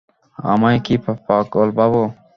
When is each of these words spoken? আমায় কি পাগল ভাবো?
আমায় 0.39 0.79
কি 0.85 0.95
পাগল 1.27 1.67
ভাবো? 1.77 2.01